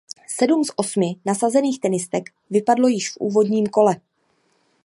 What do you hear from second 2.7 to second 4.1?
již v úvodním kole.